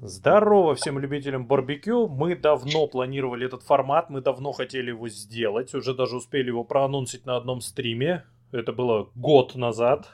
[0.00, 2.06] Здорово всем любителям барбекю.
[2.06, 5.74] Мы давно планировали этот формат, мы давно хотели его сделать.
[5.74, 8.24] Уже даже успели его проанонсить на одном стриме.
[8.52, 10.08] Это было год назад.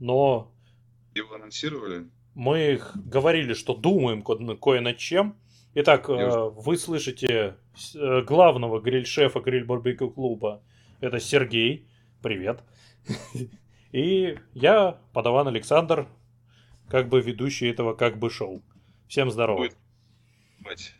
[0.00, 0.50] Но...
[1.14, 2.08] Его анонсировали?
[2.34, 5.36] Мы говорили, что думаем ко- кое над чем.
[5.74, 7.56] Итак, э, вы слышите
[7.94, 10.62] э, главного гриль-шефа гриль-барбекю клуба.
[11.00, 11.86] Это Сергей.
[12.22, 12.64] Привет.
[13.92, 16.08] И я, подаван Александр,
[16.88, 18.62] как бы ведущий этого как бы шоу.
[19.08, 19.58] Всем здорово.
[19.58, 19.76] Будет.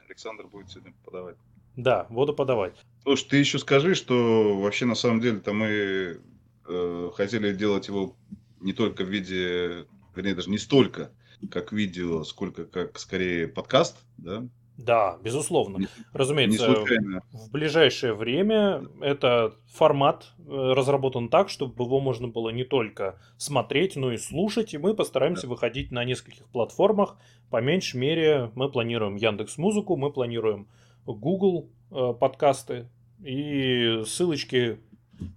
[0.08, 1.36] Александр будет сегодня подавать.
[1.76, 2.74] Да, буду подавать.
[3.02, 6.20] Слушай, ты еще скажи, что вообще на самом деле-то мы
[6.66, 8.16] э, хотели делать его
[8.60, 11.12] не только в виде, вернее, даже не столько
[11.50, 14.48] как видео, сколько как скорее подкаст, да?
[14.78, 15.88] Да, безусловно.
[16.12, 16.84] Разумеется,
[17.32, 23.96] в ближайшее время этот формат э, разработан так, чтобы его можно было не только смотреть,
[23.96, 24.74] но и слушать.
[24.74, 25.48] И мы постараемся да.
[25.48, 27.16] выходить на нескольких платформах.
[27.50, 30.68] По меньшей мере, мы планируем Яндекс Музыку, мы планируем
[31.06, 32.88] Google э, подкасты.
[33.24, 34.78] И ссылочки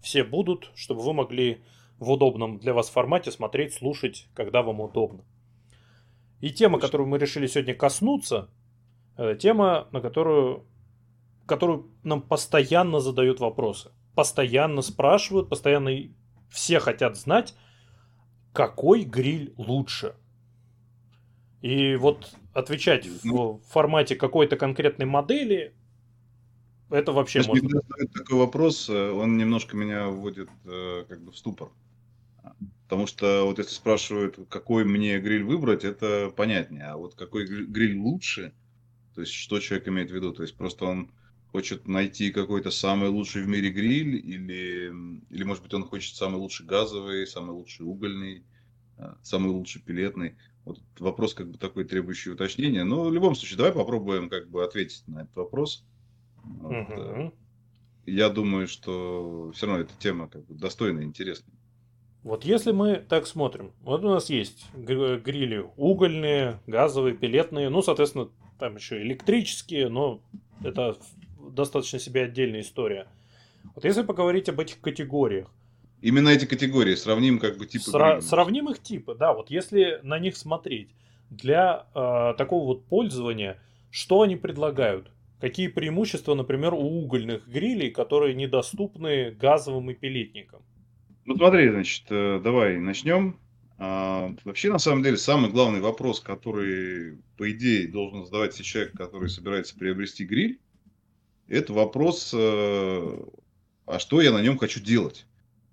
[0.04, 1.62] все будут, чтобы вы могли
[1.98, 5.24] в удобном для вас формате смотреть, слушать, когда вам удобно.
[6.42, 8.52] И тема, которую мы решили сегодня коснуться, это
[9.40, 10.66] тема, на которую,
[11.46, 13.92] которую нам постоянно задают вопросы.
[14.16, 15.92] Постоянно спрашивают, постоянно
[16.50, 17.56] все хотят знать,
[18.54, 20.16] какой гриль лучше.
[21.62, 25.74] И вот отвечать в формате какой-то конкретной модели,
[26.90, 27.82] это вообще Если можно.
[28.14, 31.72] такой вопрос, э, он немножко меня вводит э, как бы в ступор.
[32.84, 36.88] Потому что вот если спрашивают, какой мне гриль выбрать, это понятнее.
[36.88, 38.54] А вот какой гриль лучше,
[39.16, 40.34] то есть, что человек имеет в виду?
[40.34, 41.12] То есть, просто он
[41.52, 44.94] хочет найти какой-то самый лучший в мире гриль, или,
[45.30, 48.44] или может быть, он хочет самый лучший газовый, самый лучший угольный,
[48.98, 50.36] а, самый лучший пилетный.
[50.64, 52.84] Вот вопрос как бы такой требующий уточнения.
[52.84, 55.84] Но в любом случае, давай попробуем как бы ответить на этот вопрос.
[56.44, 56.72] Вот.
[56.72, 57.34] Угу.
[58.06, 61.56] Я думаю, что все равно эта тема как бы достойная интересная.
[62.24, 68.30] Вот если мы так смотрим, вот у нас есть грили угольные, газовые, пилетные, ну, соответственно,
[68.62, 70.22] там еще электрические, но
[70.64, 70.96] это
[71.40, 73.08] достаточно себе отдельная история.
[73.76, 75.52] Вот если поговорить об этих категориях.
[76.02, 77.90] Именно эти категории, сравним как бы типы.
[77.90, 80.90] Сра- сравним их типы, да, вот если на них смотреть,
[81.32, 85.12] для э, такого вот пользования, что они предлагают?
[85.40, 90.62] Какие преимущества, например, у угольных грилей, которые недоступны газовым и пилетникам?
[91.26, 93.40] Ну смотри, значит, э, давай начнем.
[93.84, 98.96] А, вообще, на самом деле, самый главный вопрос, который, по идее, должен задавать себе человек,
[98.96, 100.60] который собирается приобрести гриль,
[101.48, 103.18] это вопрос, э,
[103.88, 105.26] а что я на нем хочу делать?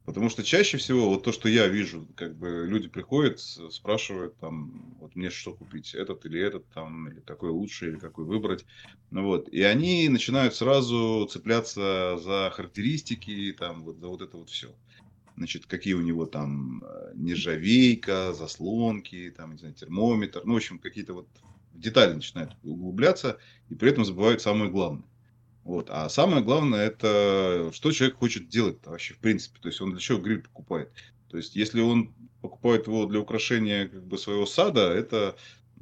[0.06, 4.96] Потому что чаще всего вот то, что я вижу, как бы люди приходят, спрашивают там,
[5.00, 8.64] вот мне что купить, этот или этот там, или какой лучше, или какой выбрать.
[9.10, 14.48] Ну вот, и они начинают сразу цепляться за характеристики, там, вот за вот это вот
[14.48, 14.74] все
[15.38, 20.78] значит, какие у него там э, нержавейка, заслонки, там, не знаю, термометр, ну, в общем,
[20.78, 21.28] какие-то вот
[21.72, 23.38] детали начинают углубляться,
[23.70, 25.04] и при этом забывают самое главное.
[25.64, 25.88] Вот.
[25.90, 29.58] А самое главное, это что человек хочет делать вообще, в принципе.
[29.60, 30.90] То есть, он для чего гриль покупает.
[31.28, 35.36] То есть, если он покупает его для украшения как бы, своего сада, это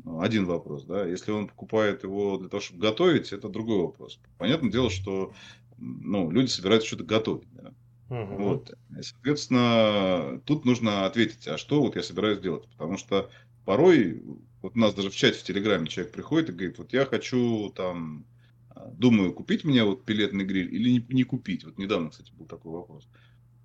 [0.04, 0.84] ну, один вопрос.
[0.84, 1.06] Да?
[1.06, 4.18] Если он покупает его для того, чтобы готовить, это другой вопрос.
[4.38, 5.32] Понятное дело, что
[5.78, 7.48] ну, люди собираются что-то готовить.
[7.52, 7.72] Да?
[8.08, 8.36] Угу.
[8.36, 8.74] Вот.
[9.00, 12.68] Соответственно, тут нужно ответить, а что вот я собираюсь делать?
[12.68, 13.30] Потому что
[13.64, 14.22] порой,
[14.62, 17.70] вот у нас даже в чате в Телеграме человек приходит и говорит, вот я хочу
[17.74, 18.24] там,
[18.70, 21.64] а, думаю, купить мне вот пилетный гриль или не, не купить.
[21.64, 23.08] Вот недавно, кстати, был такой вопрос.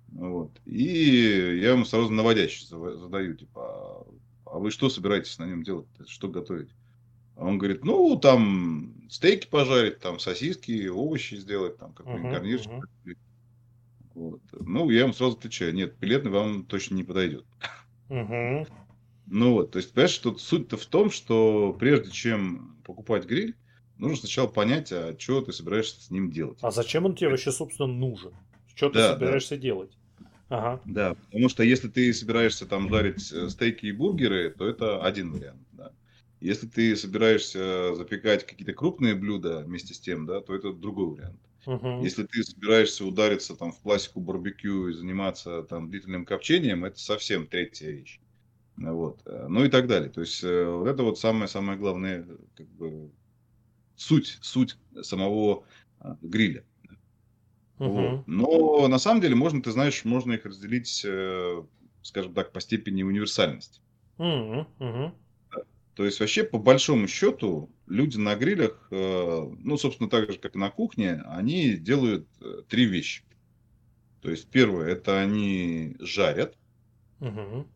[0.08, 0.50] Вот.
[0.66, 4.06] И я ему сразу наводящий задаю, типа,
[4.44, 5.86] а вы что собираетесь на нем делать?
[6.06, 6.68] Что готовить?
[7.36, 12.70] А он говорит, ну, там стейки пожарить, там сосиски, овощи сделать, там какой-нибудь uh-huh, гарнирчик.
[12.70, 13.16] Uh-huh.
[14.14, 14.40] Вот.
[14.52, 17.44] Ну, я ему сразу отвечаю, нет, пилетный вам точно не подойдет.
[18.08, 18.66] Угу.
[19.26, 23.56] Ну вот, то есть, понимаешь, тут суть-то в том, что прежде чем покупать гриль,
[23.96, 26.58] нужно сначала понять, а что ты собираешься с ним делать.
[26.60, 28.32] А зачем он тебе вообще, собственно, нужен?
[28.74, 29.62] Что ты да, собираешься да.
[29.62, 29.96] делать?
[30.48, 30.82] Ага.
[30.84, 35.32] Да, потому что если ты собираешься там жарить э, стейки и бургеры, то это один
[35.32, 35.62] вариант.
[35.72, 35.92] Да.
[36.40, 41.40] Если ты собираешься запекать какие-то крупные блюда вместе с тем, да, то это другой вариант.
[41.66, 42.02] Угу.
[42.02, 47.46] Если ты собираешься удариться там в классику барбекю и заниматься там длительным копчением, это совсем
[47.46, 48.20] третья вещь.
[48.76, 49.20] Вот.
[49.26, 50.10] Э, ну и так далее.
[50.10, 52.26] То есть э, вот это вот самое-самое главное,
[52.56, 53.10] как бы,
[53.96, 55.64] суть, суть самого
[56.00, 56.64] а, гриля.
[57.78, 57.88] Угу.
[57.88, 58.26] Вот.
[58.26, 61.62] Но на самом деле можно, ты знаешь, можно их разделить, э,
[62.02, 63.80] скажем так, по степени универсальности.
[64.18, 64.66] Угу.
[64.80, 65.12] Угу.
[65.94, 70.56] То есть вообще по большому счету люди на грилях, э, ну, собственно, так же, как
[70.56, 73.22] и на кухне, они делают э, три вещи.
[74.20, 76.56] То есть первое, это они жарят.
[77.20, 77.66] Угу.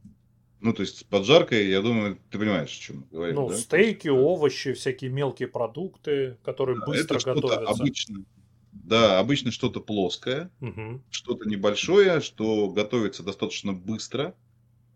[0.60, 3.34] Ну, то есть с поджаркой, я думаю, ты понимаешь, о чем говорю.
[3.34, 3.56] Ну, да?
[3.56, 7.68] стейки, овощи, всякие мелкие продукты, которые да, быстро это готовятся.
[7.68, 8.24] Обычно,
[8.72, 11.02] да, обычно что-то плоское, угу.
[11.10, 14.34] что-то небольшое, что готовится достаточно быстро.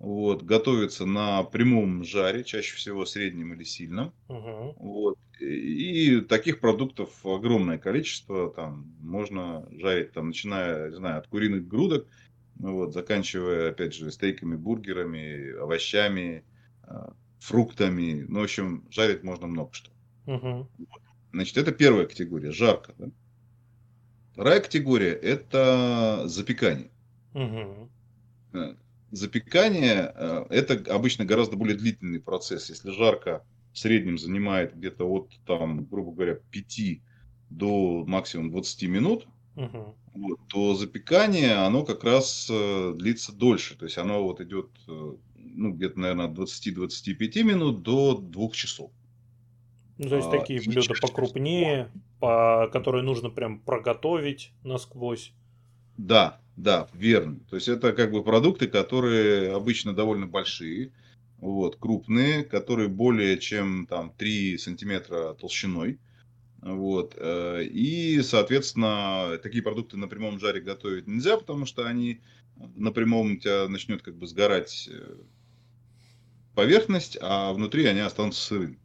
[0.00, 4.14] Вот, готовится на прямом жаре, чаще всего среднем или сильном.
[4.28, 4.76] Угу.
[4.78, 5.18] Вот.
[5.38, 8.50] И таких продуктов огромное количество.
[8.50, 12.06] Там можно жарить, там, начиная, не знаю, от куриных грудок,
[12.56, 16.44] вот, заканчивая, опять же, стейками, бургерами, овощами,
[16.84, 18.24] а, фруктами.
[18.26, 19.90] Ну, в общем, жарить можно много что.
[20.26, 20.66] Угу.
[21.34, 22.94] Значит, это первая категория, жарко.
[22.96, 23.10] Да?
[24.32, 26.90] Вторая категория– это запекание.
[27.34, 27.90] Угу.
[29.10, 32.70] Запекание э,– это обычно гораздо более длительный процесс.
[32.70, 37.00] Если жарко в среднем занимает где-то от, там, грубо говоря, 5
[37.50, 39.26] до максимум 20 минут,
[39.56, 39.96] угу.
[40.14, 43.76] вот, то запекание, оно как раз э, длится дольше.
[43.76, 48.90] То есть оно вот идет э, ну, где-то, наверное, от 20-25 минут до 2 часов.
[49.98, 51.90] Ну, то есть а, такие блюда покрупнее,
[52.20, 55.32] по, которые нужно прям проготовить насквозь.
[55.98, 57.40] Да, да, верно.
[57.48, 60.92] То есть это как бы продукты, которые обычно довольно большие,
[61.38, 65.98] вот, крупные, которые более чем там 3 сантиметра толщиной.
[66.60, 67.14] Вот.
[67.16, 72.20] Э, и, соответственно, такие продукты на прямом жаре готовить нельзя, потому что они
[72.76, 75.14] на прямом у тебя начнет как бы сгорать э,
[76.54, 78.78] поверхность, а внутри они останутся сырыми.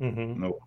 [0.00, 0.34] Угу.
[0.36, 0.58] Ну,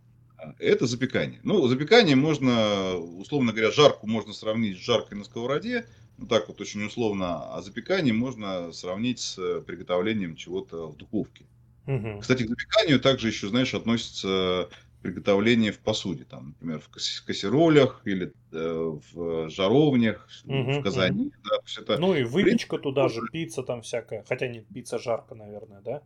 [0.59, 1.41] это запекание.
[1.43, 5.85] Ну, запекание можно, условно говоря, жарку можно сравнить с жаркой на сковороде,
[6.17, 11.45] ну так вот очень условно, а запекание можно сравнить с приготовлением чего-то в духовке.
[11.87, 12.19] Угу.
[12.21, 14.69] Кстати, к запеканию также еще, знаешь, относится
[15.01, 21.25] приготовление в посуде, там, например, в кассеролях или э, в жаровнях, угу, в казане.
[21.25, 21.33] Угу.
[21.43, 25.35] Да, это, ну и выпечка принципе, туда же, пицца там всякая, хотя нет, пицца жарко,
[25.35, 26.01] наверное, да?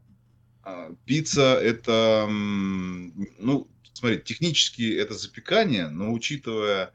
[0.63, 6.91] А, пицца это, ну, смотри, технически это запекание, но учитывая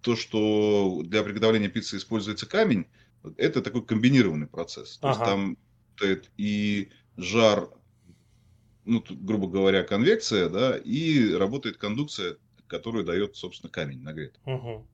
[0.00, 2.86] то, что для приготовления пиццы используется камень,
[3.36, 4.98] это такой комбинированный процесс.
[4.98, 5.18] То ага.
[5.18, 5.56] есть там
[6.36, 7.68] и жар,
[8.84, 12.36] ну, тут, грубо говоря, конвекция, да, и работает кондукция,
[12.66, 14.40] которую дает, собственно, камень нагретый.
[14.44, 14.86] Угу.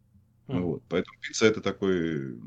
[0.48, 0.58] Угу.
[0.58, 0.82] Вот.
[0.88, 2.38] Поэтому пицца это такой...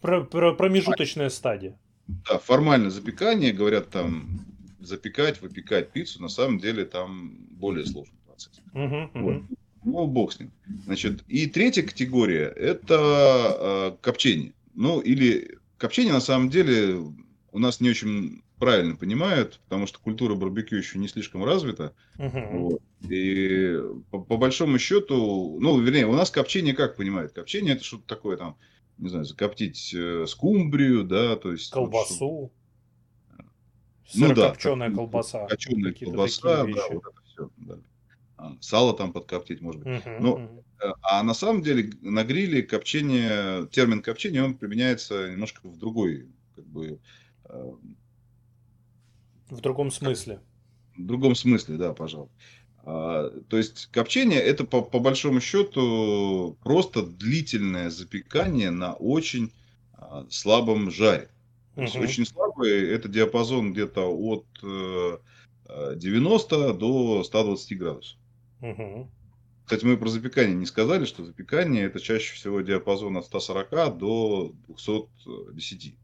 [0.00, 1.78] Про, про промежуточная стадия.
[2.06, 4.40] Да, формально запекание, говорят там
[4.80, 8.60] запекать, выпекать пиццу, на самом деле там более сложный процесс.
[8.72, 9.36] Угу, вот.
[9.36, 9.46] угу.
[9.84, 10.52] Ну, бог с ним.
[10.84, 14.52] Значит, и третья категория– это э, копчение.
[14.74, 16.96] Ну, или копчение, на самом деле,
[17.50, 21.94] у нас не очень правильно понимают, потому что культура барбекю еще не слишком развита.
[22.16, 22.58] Uh-huh.
[22.58, 22.82] Вот.
[23.10, 23.76] И
[24.12, 27.32] по, по большому счету, ну, вернее, у нас копчение как понимают?
[27.32, 28.56] Копчение– это что-то такое там,
[28.98, 31.72] не знаю, закоптить э, скумбрию, да, то есть...
[31.72, 32.28] Колбасу.
[32.28, 32.52] Вот,
[34.14, 34.50] ну да.
[34.50, 35.46] Копченая колбаса.
[35.46, 37.78] Копченая колбаса, да, вот это все, да.
[38.60, 39.88] Сало там подкоптить, может быть.
[39.88, 40.62] Uh-huh, Но, uh-huh.
[41.02, 46.66] А на самом деле на гриле копчение, термин копчение, он применяется немножко в другой, как
[46.66, 46.98] бы...
[47.44, 47.72] Э,
[49.48, 50.40] в другом смысле.
[50.96, 52.30] В другом смысле, да, пожалуй.
[52.84, 59.52] А, то есть копчение это по, по большому счету просто длительное запекание на очень
[59.92, 61.28] а, слабом жаре.
[61.74, 64.44] То есть очень слабый это диапазон где-то от
[65.96, 68.18] 90 до 120 градусов.
[68.62, 69.10] Угу.
[69.64, 74.52] Кстати, мы про запекание не сказали, что запекание это чаще всего диапазон от 140 до
[74.68, 75.94] 210.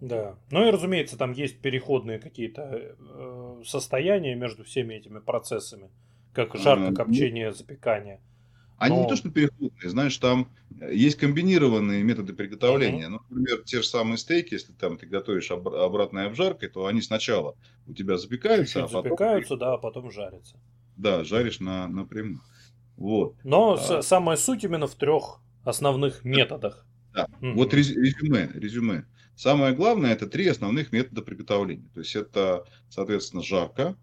[0.00, 0.36] Да.
[0.50, 5.90] Ну и разумеется, там есть переходные какие-то э, состояния между всеми этими процессами,
[6.32, 8.20] как жарко, копчение, запекание.
[8.78, 9.02] Они Но...
[9.02, 10.48] не то, что переходные, знаешь, там
[10.88, 13.06] есть комбинированные методы приготовления.
[13.06, 13.08] Uh-huh.
[13.08, 17.02] Ну, например, те же самые стейки, если там ты готовишь об- обратной обжаркой, то они
[17.02, 17.56] сначала
[17.88, 19.02] у тебя запекаются, Чуть-чуть а потом...
[19.02, 20.56] запекаются, да, а потом жарятся.
[20.98, 22.40] Да, жаришь на, напрямую.
[22.96, 23.36] Вот.
[23.44, 26.84] Но а, самая суть именно в трех основных методах.
[27.14, 27.28] Да.
[27.40, 27.52] Угу.
[27.52, 29.06] Вот резюме, резюме.
[29.36, 31.88] Самое главное это три основных метода приготовления.
[31.94, 33.96] То есть это, соответственно, жарко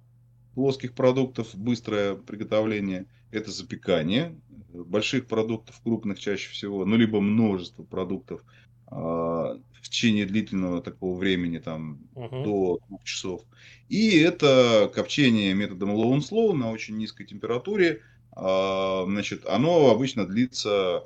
[0.54, 4.34] плоских продуктов, быстрое приготовление, это запекание
[4.74, 8.42] больших продуктов, крупных чаще всего, ну либо множество продуктов
[8.88, 12.44] а, в течение длительного такого времени, там, угу.
[12.44, 13.44] до двух часов.
[13.88, 18.02] И это копчение методом low and slow на очень низкой температуре.
[18.32, 21.04] А, значит, оно обычно длится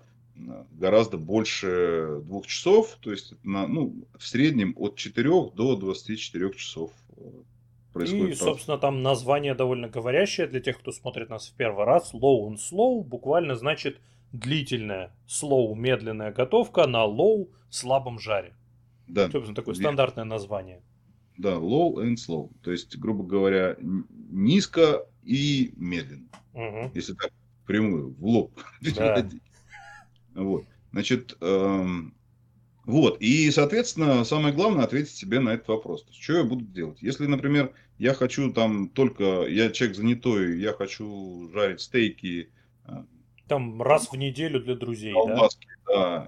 [0.72, 6.92] гораздо больше двух часов, то есть на, ну, в среднем от 4 до 24 часов
[7.92, 8.30] происходит.
[8.30, 12.14] И, собственно, там название довольно говорящее для тех, кто смотрит нас в первый раз.
[12.14, 14.00] Low and slow буквально значит
[14.32, 18.54] длительная, slow, медленная готовка на low, слабом жаре.
[19.10, 19.30] Да.
[19.30, 20.82] Собственно, такое стандартное название.
[21.38, 22.52] Да, low and slow.
[22.62, 26.28] То есть, грубо говоря, низко и медленно.
[26.54, 26.92] Угу.
[26.94, 27.32] Если так
[27.66, 28.60] прямую, в лоб.
[28.96, 29.28] Да.
[30.36, 30.66] Вот.
[30.92, 32.14] Значит, эм,
[32.86, 33.22] вот.
[33.22, 36.06] И, соответственно, самое главное ответить себе на этот вопрос.
[36.12, 37.02] Что я буду делать?
[37.02, 42.50] Если, например, я хочу там только, я человек занятой, я хочу жарить стейки.
[42.86, 43.04] Э,
[43.48, 46.26] там раз в неделю для друзей, колбаски, да?
[46.26, 46.28] да.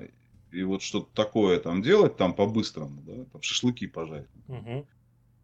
[0.52, 4.28] И вот что-то такое там делать, там по-быстрому, да, там шашлыки пожарить.
[4.48, 4.86] Угу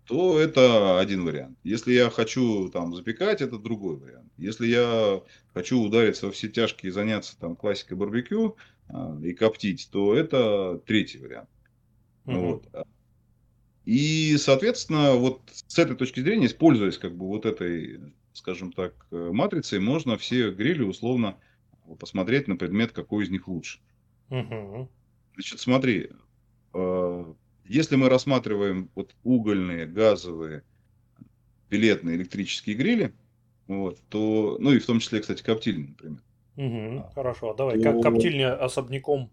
[0.07, 1.57] то это один вариант.
[1.63, 4.31] Если я хочу там запекать, это другой вариант.
[4.37, 5.21] Если я
[5.53, 8.55] хочу удариться во все тяжкие и заняться там классикой барбекю
[8.87, 11.49] а, и коптить, то это третий вариант.
[12.25, 12.39] Угу.
[12.39, 12.87] Вот.
[13.83, 19.79] И, соответственно, вот с этой точки зрения, используясь как бы вот этой, скажем так, матрицей,
[19.79, 21.37] можно все грили условно
[21.99, 23.79] посмотреть на предмет, какой из них лучше.
[24.29, 24.89] Угу.
[25.37, 26.09] Значит, смотри,
[26.73, 27.31] а,
[27.63, 30.63] если мы рассматриваем вот угольные, газовые,
[31.69, 33.13] пилетные, электрические грили,
[33.67, 36.21] вот, то, ну и в том числе, кстати, коптильни, например.
[36.55, 38.01] Угу, а, хорошо, давай, то...
[38.01, 39.29] коптильня особняком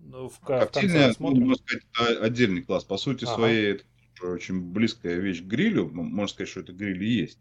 [0.00, 2.82] в, коптильня, в ну, можно сказать, отдельный класс.
[2.82, 3.34] По сути ага.
[3.34, 3.84] своей, это
[4.26, 7.38] очень близкая вещь к грилю, можно сказать, что это гриль и есть.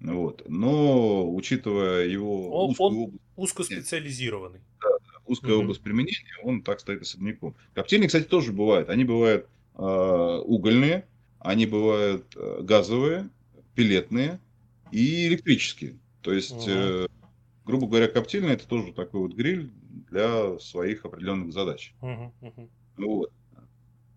[0.00, 0.42] Вот.
[0.46, 3.22] Но учитывая его он, узкую он область...
[3.36, 4.60] узкоспециализированный.
[4.82, 4.89] Да,
[5.30, 5.62] узкая угу.
[5.62, 7.54] область применения, он так стоит особняком.
[7.74, 8.90] Коптильни, кстати, тоже бывают.
[8.90, 9.46] Они бывают
[9.80, 11.06] Э, угольные,
[11.38, 13.30] они бывают э, газовые,
[13.74, 14.38] пилетные
[14.92, 15.98] и электрические.
[16.20, 17.08] То есть, угу.
[17.64, 19.70] грубо говоря, коптильный это тоже такой вот гриль
[20.10, 21.94] для своих определенных задач.
[22.02, 22.70] Угу, угу.
[22.98, 23.32] Вот.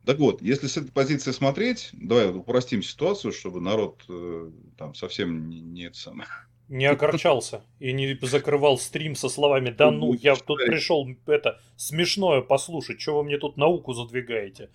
[0.05, 5.47] Так вот, если с этой позиции смотреть, давай упростим ситуацию, чтобы народ э, там совсем
[5.47, 6.27] не, не это самое.
[6.73, 12.41] Не огорчался и не закрывал стрим со словами «Да ну, я тут пришел это смешное
[12.41, 14.71] послушать, что вы мне тут науку задвигаете?»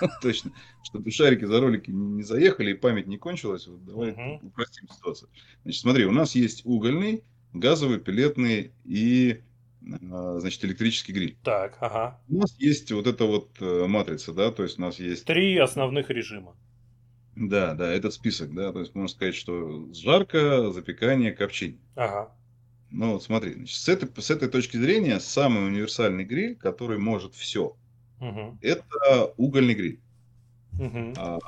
[0.22, 0.52] Точно.
[0.82, 3.66] Чтобы шарики за ролики не заехали и память не кончилась.
[3.66, 4.46] Вот давай угу.
[4.46, 5.28] упростим ситуацию.
[5.64, 9.42] Значит, смотри, у нас есть угольный, газовый, пилетный и
[10.10, 11.36] а, значит, электрический гриль.
[11.44, 12.20] Так, ага.
[12.30, 15.26] У нас есть вот эта вот э, матрица, да, то есть у нас есть...
[15.26, 16.56] Три основных режима.
[17.38, 21.78] Да, да, этот список, да, то есть можно сказать, что жарко, запекание, копчение.
[21.94, 22.32] Ага.
[22.90, 27.34] Ну вот смотри, значит, с, этой, с этой точки зрения самый универсальный гриль, который может
[27.34, 27.76] все–
[28.20, 28.58] Угу.
[28.60, 30.00] Это угольный гриль.
[30.78, 31.14] Угу.
[31.16, 31.38] А,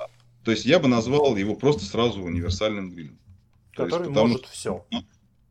[0.44, 3.18] то есть я бы назвал его просто сразу универсальным грилем.
[3.75, 4.87] Который есть, может что, все.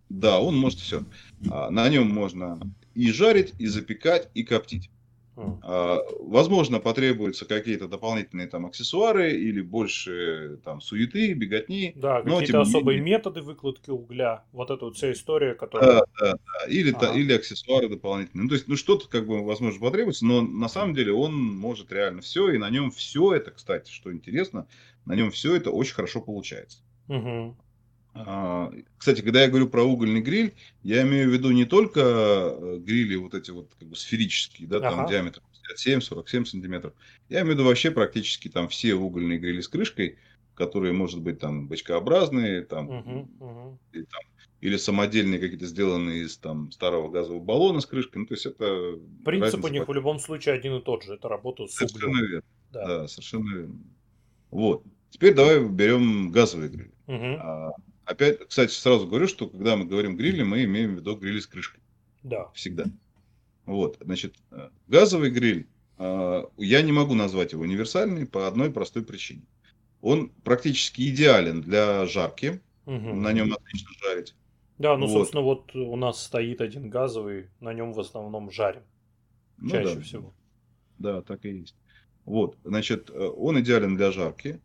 [0.10, 1.03] Да, он может все.
[1.50, 2.60] А, на нем можно
[2.96, 4.89] и жарить, и запекать, и коптить.
[5.63, 11.93] А, возможно, потребуются какие-то дополнительные там аксессуары или больше там суеты, беготни.
[11.96, 13.17] Да, какие-то особые менее...
[13.17, 14.43] методы выкладки угля.
[14.51, 16.00] Вот эта вот вся история, которая...
[16.00, 16.72] Да, да, да.
[16.72, 17.08] Или, ага.
[17.08, 18.43] та, или аксессуары дополнительные.
[18.43, 21.91] Ну, то есть, ну, что-то как бы, возможно, потребуется, но на самом деле он может
[21.91, 24.67] реально все, и на нем все это, кстати, что интересно,
[25.05, 26.79] на нем все это очень хорошо получается.
[27.08, 27.55] Угу.
[28.97, 33.15] Кстати, когда я говорю про угольный гриль, я имею в виду не только э, грили
[33.15, 35.09] вот эти вот как бы сферические, да, там ага.
[35.09, 35.41] диаметр
[35.77, 36.93] 57-47 сантиметров.
[37.29, 40.17] Я имею в виду вообще практически там все угольные грили с крышкой,
[40.55, 43.79] которые, может быть, там бочкообразные, там, угу, угу.
[43.93, 44.21] Или, там
[44.61, 48.21] или самодельные какие-то сделанные из там старого газового баллона с крышкой.
[48.21, 48.99] Ну, то есть это...
[49.23, 51.13] Принцип у них в любом случае один и тот же.
[51.13, 52.27] Это работа с совершенно углем.
[52.27, 52.43] Верно.
[52.71, 52.87] Да.
[52.87, 53.79] да, совершенно верно.
[54.51, 54.83] Вот.
[55.11, 56.91] Теперь давай берем газовые грили.
[57.07, 57.39] Угу.
[57.39, 57.71] А,
[58.09, 61.45] Опять, кстати, сразу говорю, что когда мы говорим грили, мы имеем в виду грили с
[61.45, 61.79] крышкой.
[62.23, 62.49] Да.
[62.55, 62.85] Всегда.
[63.67, 65.67] Вот, значит, э, газовый гриль,
[65.99, 69.43] э, я не могу назвать его универсальный по одной простой причине.
[70.01, 73.13] Он практически идеален для жарки, угу.
[73.13, 74.33] на нем отлично жарить.
[74.79, 75.13] Да, ну, вот.
[75.13, 78.81] собственно, вот у нас стоит один газовый, на нем в основном жарим.
[79.59, 80.01] Ну, чаще да.
[80.01, 80.33] всего.
[80.97, 81.75] Да, так и есть.
[82.25, 84.59] Вот, значит, э, он идеален для жарки.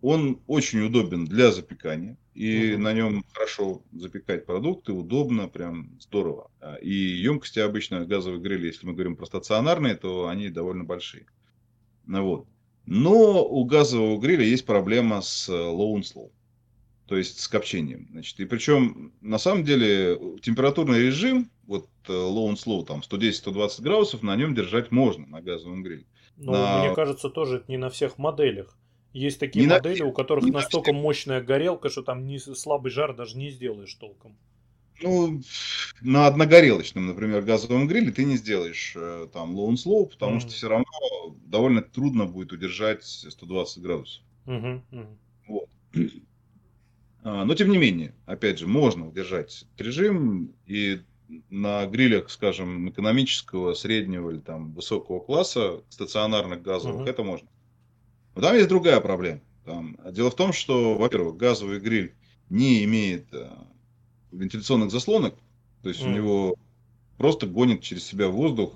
[0.00, 2.82] Он очень удобен для запекания, и угу.
[2.82, 6.52] на нем хорошо запекать продукты, удобно, прям здорово.
[6.60, 11.26] А, и емкости обычно газовых грилей, если мы говорим про стационарные, то они довольно большие.
[12.06, 12.46] Ну, вот.
[12.86, 16.30] Но у газового гриля есть проблема с low and slow,
[17.06, 18.06] то есть с копчением.
[18.12, 23.82] Значит, и причем, на самом деле, температурный режим, вот э, low and slow, там 110-120
[23.82, 26.06] градусов, на нем держать можно на газовом гриле.
[26.36, 26.84] Но на...
[26.84, 28.77] мне кажется, тоже не на всех моделях.
[29.18, 30.06] Есть такие не модели, на...
[30.06, 33.92] у которых не настолько на мощная горелка, что там не, слабый жар даже не сделаешь
[33.94, 34.36] толком.
[35.02, 35.40] Ну,
[36.00, 40.40] на одногорелочном, например, газовом гриле ты не сделаешь э, там low and slow, потому mm-hmm.
[40.40, 40.86] что все равно
[41.46, 44.22] довольно трудно будет удержать 120 градусов.
[44.46, 44.80] Mm-hmm.
[44.90, 45.16] Mm-hmm.
[45.48, 45.68] Вот.
[47.24, 51.00] А, но тем не менее, опять же, можно удержать этот режим и
[51.50, 57.10] на грилях, скажем, экономического, среднего или там высокого класса, стационарных газовых, uh-huh.
[57.10, 57.48] это можно.
[58.38, 59.40] Но там есть другая проблема.
[59.64, 62.14] Там, дело в том, что, во-первых, газовый гриль
[62.48, 63.66] не имеет а,
[64.30, 65.34] вентиляционных заслонок,
[65.82, 66.06] то есть mm.
[66.06, 66.54] у него
[67.16, 68.74] просто гонит через себя воздух,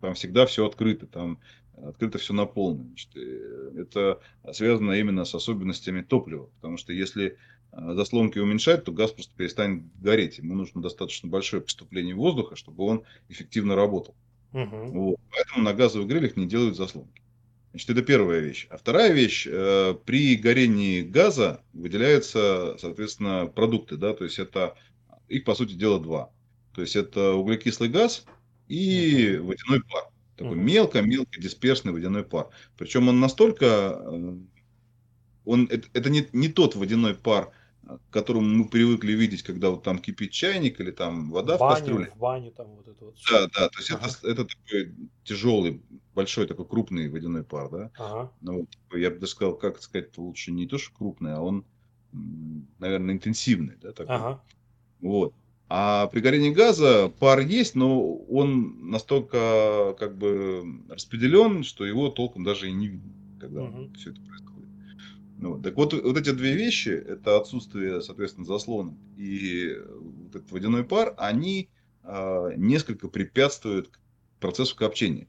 [0.00, 1.38] там всегда все открыто, там
[1.76, 2.88] открыто все наполнено.
[2.88, 4.20] Значит, э, это
[4.52, 7.38] связано именно с особенностями топлива, потому что если
[7.70, 10.38] а, заслонки уменьшать, то газ просто перестанет гореть.
[10.38, 14.16] Ему нужно достаточно большое поступление воздуха, чтобы он эффективно работал.
[14.52, 14.88] Uh-huh.
[14.88, 15.20] Вот.
[15.30, 17.22] Поэтому на газовых грилях не делают заслонки.
[17.70, 18.66] Значит, это первая вещь.
[18.70, 24.76] А вторая вещь, э, при горении газа выделяются, соответственно, продукты, да, то есть это,
[25.28, 26.30] их, по сути дела, два.
[26.74, 28.24] То есть это углекислый газ
[28.68, 29.40] и uh-huh.
[29.42, 30.04] водяной пар.
[30.36, 30.62] Такой uh-huh.
[30.62, 32.48] мелко-мелко дисперсный водяной пар.
[32.78, 34.36] Причем он настолько, э,
[35.44, 37.50] он, это, это не, не тот водяной пар,
[37.88, 41.68] к которому мы привыкли видеть, когда вот там кипит чайник или там вода в, в
[41.68, 42.10] кастрюле.
[42.14, 43.16] В бане там вот это вот.
[43.30, 44.06] Да, да, то есть ага.
[44.06, 45.82] это, это такой тяжелый,
[46.14, 47.90] большой такой крупный водяной пар, да.
[47.96, 48.32] Ага.
[48.42, 51.64] Ну, я бы даже сказал, как сказать, лучше не то, что крупный, а он,
[52.78, 54.14] наверное, интенсивный, да, такой.
[54.14, 54.42] Ага.
[55.00, 55.34] Вот.
[55.70, 62.44] А при горении газа пар есть, но он настолько как бы распределен, что его толком
[62.44, 63.90] даже и не видно, когда угу.
[63.94, 64.57] все это происходит.
[65.38, 70.82] Ну, так вот, вот эти две вещи, это отсутствие, соответственно, заслона и вот этот водяной
[70.82, 71.68] пар, они
[72.02, 74.00] э, несколько препятствуют
[74.40, 75.28] процессу копчения.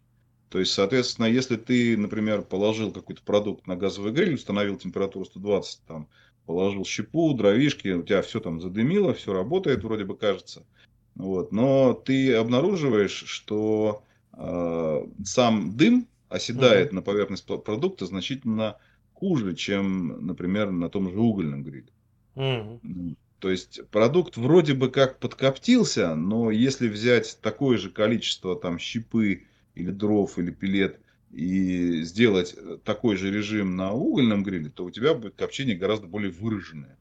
[0.50, 5.82] То есть, соответственно, если ты, например, положил какой-то продукт на газовый гриль, установил температуру 120,
[5.86, 6.08] там,
[6.48, 10.66] положил щепу, дровишки, у тебя все там задымило, все работает, вроде бы кажется.
[11.14, 11.52] Вот.
[11.52, 14.02] Но ты обнаруживаешь, что
[14.34, 16.96] э, сам дым оседает mm-hmm.
[16.96, 18.78] на поверхность продукта значительно
[19.20, 21.92] хуже, чем, например, на том же угольном гриле.
[22.36, 23.16] Mm-hmm.
[23.40, 29.44] То есть продукт вроде бы как подкоптился, но если взять такое же количество там щепы
[29.76, 31.00] или дров или пилет
[31.32, 36.32] и сделать такой же режим на угольном гриле, то у тебя будет копчение гораздо более
[36.32, 36.98] выраженное.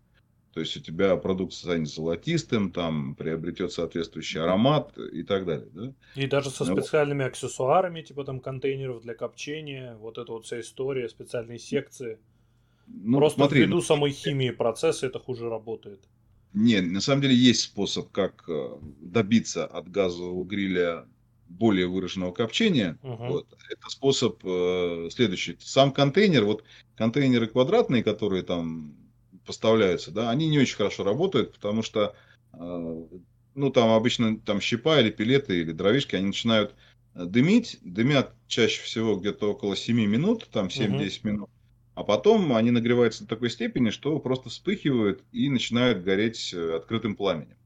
[0.53, 5.69] То есть у тебя продукт станет золотистым, там приобретет соответствующий аромат и так далее.
[5.73, 5.93] Да?
[6.15, 10.61] И даже со ну, специальными аксессуарами, типа там контейнеров для копчения, вот эта вот вся
[10.61, 12.19] история, специальные секции.
[12.87, 16.01] Ну, Просто смотри, ввиду ну, самой химии процесса это хуже работает.
[16.55, 21.07] Не, на самом деле есть способ, как э, добиться от газового гриля
[21.49, 22.99] более выраженного копчения.
[23.03, 23.27] Угу.
[23.27, 23.47] Вот.
[23.71, 25.57] Это способ э, следующий.
[25.61, 26.65] Сам контейнер, вот
[26.97, 28.97] контейнеры квадратные, которые там
[29.49, 32.15] поставляются, да, они не очень хорошо работают, потому что,
[32.53, 33.07] э,
[33.55, 36.75] ну, там обычно там щепа или пилеты или дровишки, они начинают
[37.15, 41.29] э, дымить, дымят чаще всего где-то около 7 минут, там 7-10 угу.
[41.29, 41.51] минут,
[41.95, 47.17] а потом они нагреваются до такой степени, что просто вспыхивают и начинают гореть э, открытым
[47.17, 47.57] пламенем.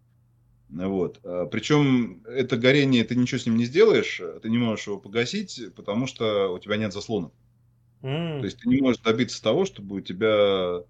[0.70, 1.20] Вот.
[1.50, 6.06] Причем это горение, ты ничего с ним не сделаешь, ты не можешь его погасить, потому
[6.06, 7.30] что у тебя нет заслона.
[8.02, 8.40] Mm.
[8.40, 10.82] То есть ты не можешь добиться того, чтобы у тебя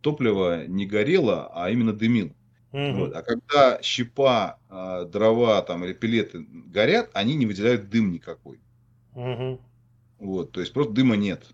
[0.00, 2.34] топливо не горело, а именно дымило.
[2.72, 2.92] Угу.
[2.98, 3.14] Вот.
[3.14, 8.60] А когда щепа, а, дрова там, или пилеты горят, они не выделяют дым никакой.
[9.14, 9.60] Угу.
[10.18, 11.44] Вот, то есть просто дыма нет.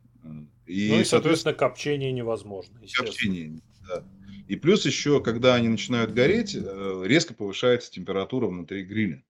[0.67, 2.81] И, ну и, соответственно, копчение невозможно.
[2.95, 4.05] Копчение, да.
[4.47, 9.23] И плюс еще, когда они начинают гореть, э, резко повышается температура внутри гриля.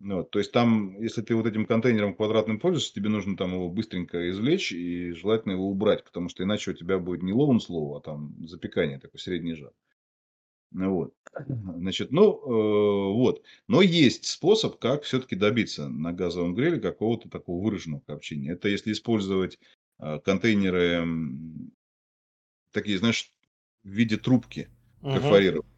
[0.00, 3.68] Вот, то есть там, если ты вот этим контейнером квадратным пользуешься, тебе нужно там его
[3.68, 7.98] быстренько извлечь и желательно его убрать, потому что иначе у тебя будет не ловом слово,
[7.98, 9.72] а там запекание, такой средний жар.
[10.72, 11.14] Вот.
[11.46, 13.42] Значит, ну, э, вот.
[13.68, 18.52] Но есть способ, как все-таки добиться на газовом гриле какого-то такого выраженного копчения.
[18.54, 19.58] Это если использовать
[19.98, 21.06] э, контейнеры
[22.72, 23.32] такие, знаешь,
[23.82, 24.70] в виде трубки
[25.02, 25.14] угу.
[25.14, 25.70] перфорированные.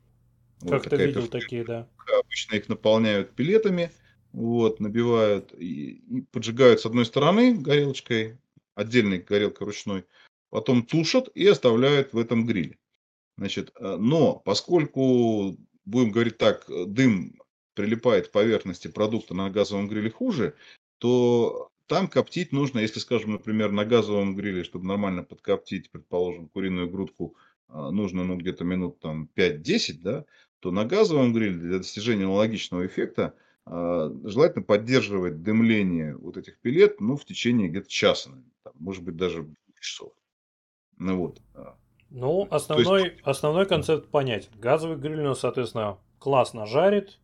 [0.61, 1.89] Как вот, ты видел такие, да.
[2.21, 3.91] Обычно их наполняют пилетами,
[4.33, 8.39] вот, набивают и, и поджигают с одной стороны горелочкой,
[8.75, 10.05] отдельной горелкой ручной,
[10.51, 12.79] потом тушат и оставляют в этом гриле.
[13.37, 17.39] Значит, э, но поскольку, будем говорить так, дым
[17.75, 20.55] прилипает к поверхности продукта на газовом гриле хуже,
[20.99, 26.89] то там коптить нужно, если, скажем, например, на газовом гриле, чтобы нормально подкоптить, предположим, куриную
[26.91, 27.37] грудку,
[27.69, 30.25] э, нужно ну, где-то минут там 5-10, да,
[30.61, 33.35] то на газовом гриле для достижения аналогичного эффекта
[33.67, 38.31] желательно поддерживать дымление вот этих пилет ну, в течение где-то часа,
[38.65, 39.47] там, может быть, даже
[39.81, 40.13] часов.
[40.99, 41.41] Ну вот.
[41.55, 41.77] А.
[42.11, 43.21] Ну, основной, есть...
[43.23, 44.51] основной концепт понятен.
[44.59, 47.19] Газовый гриль у нас, соответственно, классно жарит,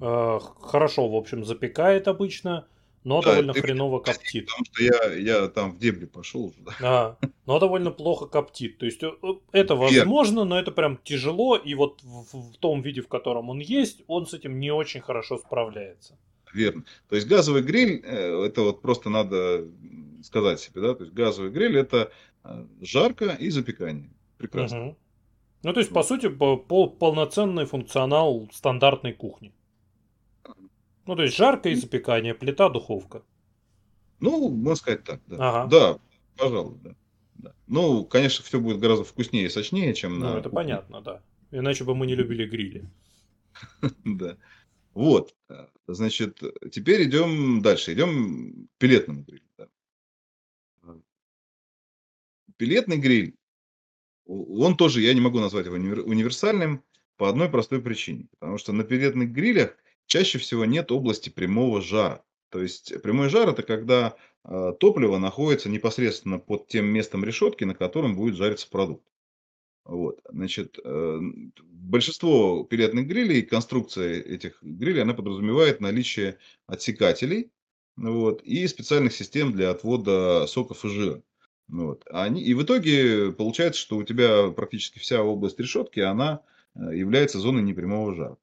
[0.00, 2.66] э, хорошо, в общем, запекает обычно,
[3.04, 4.46] но да, довольно хреново коптит.
[4.46, 6.58] Потому что я, я там в дебри пошел уже.
[6.62, 6.74] Да.
[6.82, 8.78] А, но довольно плохо коптит.
[8.78, 9.10] То есть э,
[9.52, 13.58] это возможно, но это прям тяжело, и вот в, в том виде, в котором он
[13.58, 16.18] есть, он с этим не очень хорошо справляется.
[16.52, 16.84] Верно.
[17.08, 19.66] То есть газовый гриль, э, это вот просто надо
[20.22, 22.10] сказать себе, да, то есть газовый гриль это
[22.44, 24.10] э, жарко и запекание.
[24.36, 24.88] Прекрасно.
[24.88, 24.96] Угу.
[25.62, 29.52] Ну, то есть, по сути, по, по полноценный функционал стандартной кухни.
[31.06, 33.22] Ну, то есть, жарко и запекание, плита, духовка.
[34.20, 35.36] Ну, можно сказать так, да.
[35.38, 35.70] Ага.
[35.70, 35.98] Да,
[36.36, 36.94] пожалуй, да.
[37.34, 37.54] да.
[37.66, 40.56] Ну, конечно, все будет гораздо вкуснее и сочнее, чем ну, на это кухне.
[40.56, 41.22] понятно, да.
[41.50, 42.88] Иначе бы мы не любили грили.
[44.04, 44.36] Да.
[44.92, 45.34] Вот.
[45.86, 47.92] Значит, теперь идем дальше.
[47.92, 49.44] Идем к пилетному грилю.
[49.56, 49.68] Да.
[52.56, 53.36] Пилетный гриль
[54.30, 56.84] он тоже, я не могу назвать его универсальным
[57.16, 58.26] по одной простой причине.
[58.38, 59.76] Потому что на пилетных грилях
[60.10, 62.22] чаще всего нет области прямого жара.
[62.50, 67.74] То есть прямой жар это когда э, топливо находится непосредственно под тем местом решетки, на
[67.74, 69.06] котором будет жариться продукт.
[69.84, 70.20] Вот.
[70.28, 71.20] Значит, э,
[71.62, 77.52] большинство пилетных грилей, конструкция этих грилей, она подразумевает наличие отсекателей
[77.96, 81.22] вот, и специальных систем для отвода соков и жира.
[81.68, 82.04] Вот.
[82.10, 86.42] Они, и в итоге получается, что у тебя практически вся область решетки, она
[86.74, 88.36] э, является зоной непрямого жара.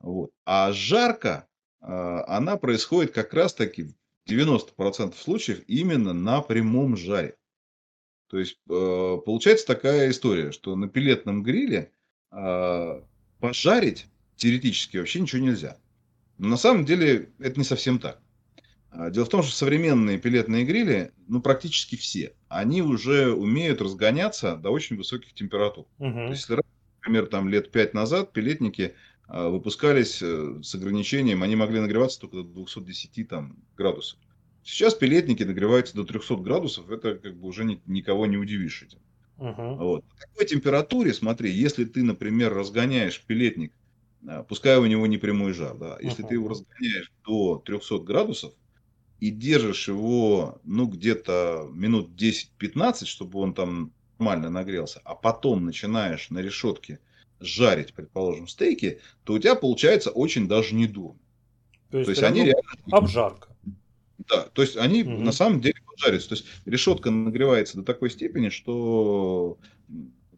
[0.00, 0.30] Вот.
[0.44, 1.48] А жарко,
[1.80, 3.94] а, она происходит как раз-таки в
[4.30, 7.36] 90% случаев именно на прямом жаре.
[8.28, 11.92] То есть э, получается такая история, что на пилетном гриле
[12.30, 13.02] а,
[13.40, 14.06] пожарить
[14.36, 15.78] теоретически вообще ничего нельзя.
[16.36, 18.20] Но на самом деле это не совсем так.
[18.90, 24.56] А, дело в том, что современные пилетные грили, ну практически все, они уже умеют разгоняться
[24.56, 25.86] до очень высоких температур.
[25.98, 26.12] Угу.
[26.12, 26.62] То есть, если,
[26.96, 28.94] например, там лет пять назад пилетники
[29.28, 34.18] выпускались э, с ограничением, они могли нагреваться только до 210 там, градусов.
[34.64, 38.98] Сейчас пилетники нагреваются до 300 градусов, это как бы уже ни, никого не удивишь этим.
[39.38, 39.74] Угу.
[39.76, 40.04] Вот.
[40.04, 43.72] По такой температуре, смотри, если ты, например, разгоняешь пилетник,
[44.26, 46.28] а, пускай у него не прямой жар, да, если угу.
[46.28, 48.52] ты его разгоняешь до 300 градусов,
[49.20, 56.30] и держишь его, ну, где-то минут 10-15, чтобы он там нормально нагрелся, а потом начинаешь
[56.30, 57.00] на решетке
[57.40, 61.18] жарить, предположим, стейки, то у тебя получается очень даже не дурно.
[61.90, 62.62] То есть, то есть они реально...
[62.90, 63.48] Обжарка.
[64.28, 65.22] Да, то есть они угу.
[65.22, 66.28] на самом деле поджарятся.
[66.30, 69.58] То есть решетка нагревается до такой степени, что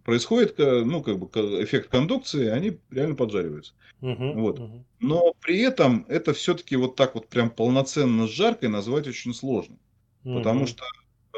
[0.04, 1.26] происходит ну, как бы
[1.62, 3.72] эффект кондукции, они реально поджариваются.
[4.00, 4.60] Угу, вот.
[4.60, 4.84] угу.
[5.00, 9.76] Но при этом это все-таки вот так вот прям полноценно с жаркой назвать очень сложно.
[10.24, 10.38] Угу.
[10.38, 10.84] Потому что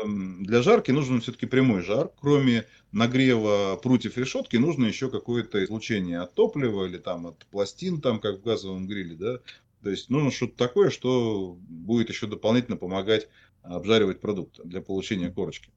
[0.05, 2.11] для жарки нужен все-таки прямой жар.
[2.21, 8.21] Кроме нагрева прутьев решетки, нужно еще какое-то излучение от топлива или там от пластин, там
[8.21, 9.39] как в газовом гриле, да.
[9.83, 13.29] То есть нужно что-то такое, что будет еще дополнительно помогать
[13.63, 15.71] обжаривать продукт для получения корочки.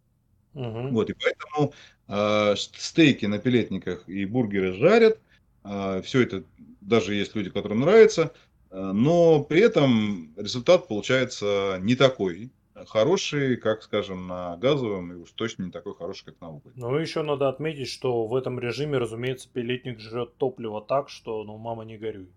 [0.53, 0.89] Угу.
[0.89, 1.73] Вот, и поэтому
[2.07, 5.19] э, стейки на пилетниках и бургеры жарят.
[5.63, 6.43] Э, все это,
[6.81, 8.33] даже есть люди, которым нравится,
[8.71, 12.51] э, но при этом результат получается не такой
[12.87, 16.71] хороший, как, скажем, на газовом, и уж точно не такой хороший, как на угле.
[16.75, 21.57] Ну, еще надо отметить, что в этом режиме, разумеется, пилетник жрет топливо так, что, ну,
[21.57, 22.27] мама не горюй.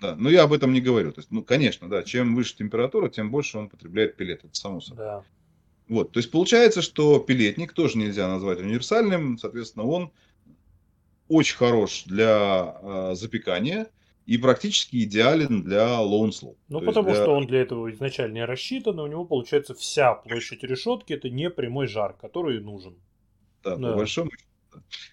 [0.00, 1.12] Да, но я об этом не говорю.
[1.12, 4.80] То есть, ну, конечно, да, чем выше температура, тем больше он потребляет пилет, это само
[4.80, 5.04] собой.
[5.04, 5.24] Да.
[5.88, 10.12] Вот, то есть получается, что пилетник тоже нельзя назвать универсальным, соответственно, он
[11.28, 13.88] очень хорош для э, запекания
[14.26, 16.56] и практически идеален для slow.
[16.68, 17.22] Ну, то потому для...
[17.22, 21.28] что он для этого изначально не рассчитан, и у него получается вся площадь решетки это
[21.28, 22.94] не прямой жар, который нужен.
[23.62, 23.90] Да, да.
[23.90, 24.30] по большому.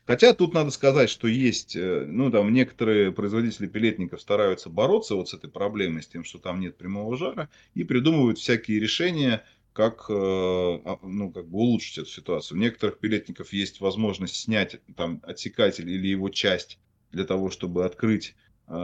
[0.05, 5.29] Хотя тут надо сказать, что есть, э, ну там некоторые производители пилетников стараются бороться вот
[5.29, 9.43] с этой проблемой, с тем, что там нет прямого жара, и придумывают всякие решения,
[9.73, 12.57] как, э, а, ну, как бы улучшить эту ситуацию.
[12.57, 16.79] У некоторых пилетников есть возможность снять там, отсекатель или его часть
[17.11, 18.35] для того, чтобы открыть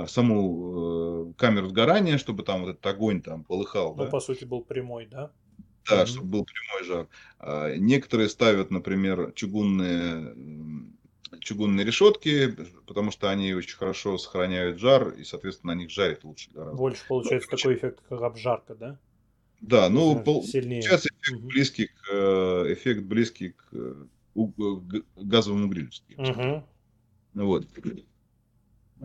[0.07, 3.95] саму э, камеру сгорания, чтобы там вот этот огонь там полыхал.
[3.95, 4.09] Ну, да?
[4.09, 5.31] по сути, был прямой, да?
[5.89, 6.05] Да, mm-hmm.
[6.05, 7.07] чтобы был прямой жар.
[7.39, 10.33] А, некоторые ставят, например, чугунные
[11.39, 16.49] чугунные решетки, потому что они очень хорошо сохраняют жар, и, соответственно, на них жарить лучше
[16.51, 16.77] гораздо.
[16.77, 18.99] Больше получается ну, такой эффект, как обжарка, да?
[19.59, 20.43] Да, ну, пол...
[20.43, 21.47] сейчас эффект угу.
[21.47, 24.05] близкий к, э, эффект близкий к э,
[25.15, 25.89] газовому грилю.
[26.17, 26.63] Угу.
[27.35, 27.67] Вот.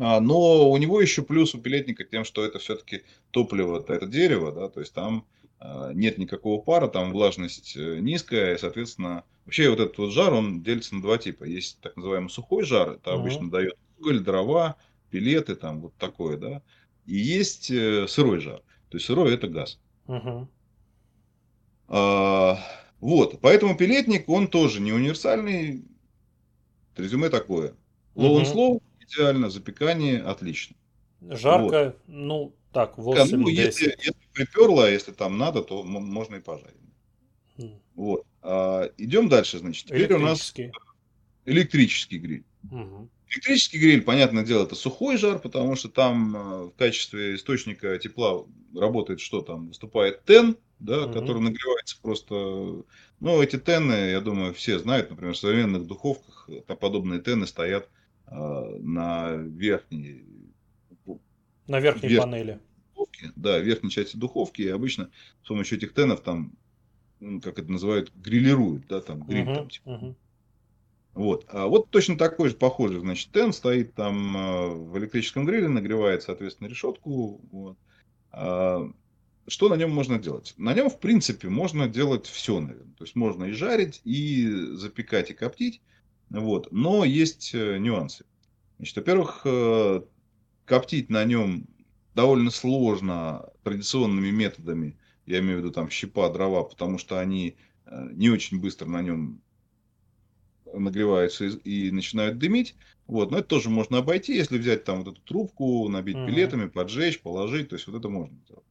[0.00, 4.52] А, но у него еще плюс у пилетника тем, что это все-таки топливо, это дерево,
[4.52, 5.26] да, то есть там
[5.58, 10.32] а, нет никакого пара, там влажность э, низкая, и, соответственно, вообще вот этот вот жар,
[10.32, 11.44] он делится на два типа.
[11.44, 13.20] Есть так называемый сухой жар, это угу.
[13.20, 14.76] обычно дает уголь, дрова,
[15.10, 16.62] пилеты, там вот такое, да,
[17.06, 18.62] и есть сырой жар.
[18.90, 19.80] То есть сырой это газ.
[20.06, 20.48] Угу.
[21.88, 22.58] А,
[23.00, 25.84] вот, поэтому пилетник, он тоже не универсальный.
[26.96, 27.74] Резюме такое.
[28.14, 30.76] Low and slow идеально, запекание отлично.
[31.20, 31.96] Жарко, вот.
[32.06, 36.76] ну так, 8 ну, если, если приперло, если там надо, то можно и пожарить.
[37.56, 37.78] Mm.
[37.94, 38.26] Вот.
[38.42, 39.86] А, идем дальше, значит.
[39.86, 40.54] Теперь у нас
[41.44, 42.44] электрический гриль.
[42.70, 43.08] Угу.
[43.30, 48.46] Электрический гриль, понятное дело, это сухой жар, потому что там э, в качестве источника тепла
[48.74, 49.68] работает что там?
[49.68, 51.12] Выступает тен, да, угу.
[51.12, 52.84] который нагревается просто...
[53.20, 57.88] Ну, эти тены, я думаю, все знают, например, в современных духовках подобные тены стоят
[58.30, 60.24] на верхней...
[61.66, 62.24] На верхней верх...
[62.24, 62.60] панели.
[62.94, 65.10] Духовки, да, верхней части духовки, и обычно
[65.44, 66.52] с помощью этих тенов там,
[67.20, 69.88] ну, как это называют, грилируют, да, там, гриль угу, там, типа.
[69.90, 70.16] Угу.
[71.14, 71.46] Вот.
[71.48, 76.22] А вот точно такой же похожий, значит, тен стоит там э, в электрическом гриле, нагревает,
[76.22, 77.40] соответственно, решетку.
[77.50, 77.76] Вот.
[78.30, 78.88] А,
[79.48, 80.54] что на нем можно делать?
[80.58, 82.94] На нем, в принципе, можно делать все, наверное.
[82.96, 85.80] То есть можно и жарить, и запекать, и коптить.
[86.30, 86.68] Вот.
[86.70, 88.24] Но есть э, нюансы.
[88.78, 90.02] Значит, во-первых, э,
[90.64, 91.66] коптить на нем
[92.14, 94.98] довольно сложно традиционными методами.
[95.26, 97.56] Я имею в виду там щепа, дрова, потому что они
[98.12, 99.40] не очень быстро на нем
[100.74, 102.74] нагреваются и, и начинают дымить.
[103.06, 107.20] Вот, но это тоже можно обойти, если взять там вот эту трубку, набить пилетами, поджечь,
[107.20, 108.64] положить, то есть вот это можно сделать.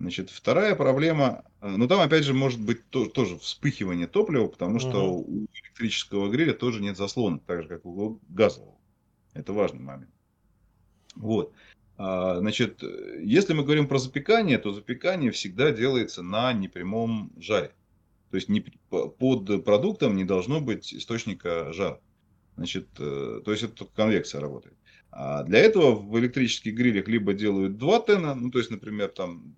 [0.00, 4.78] Значит, вторая проблема, э, ну там опять же может быть то, тоже вспыхивание топлива, потому
[4.78, 5.24] что uh-huh.
[5.26, 8.78] у электрического гриля тоже нет заслонок, так же как у газового.
[9.34, 10.10] Это важный момент.
[11.16, 11.52] Вот.
[11.98, 12.82] А, значит,
[13.20, 17.74] если мы говорим про запекание, то запекание всегда делается на непрямом жаре.
[18.30, 22.00] То есть не, под продуктом не должно быть источника жара.
[22.56, 24.76] Значит, э, то есть это конвекция работает.
[25.10, 29.56] А для этого в электрических грилях либо делают два тена, ну то есть, например, там